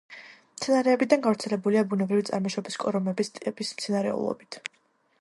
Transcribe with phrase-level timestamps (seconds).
[0.53, 4.65] მცენარეებიდან გავრცელებულია ბუნებრივი წარმოშობის კორომები სტეპის მცენარეულობით.